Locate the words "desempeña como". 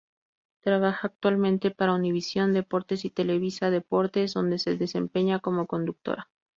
4.75-5.67